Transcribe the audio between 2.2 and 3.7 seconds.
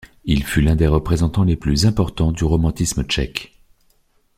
du romantisme tchèque.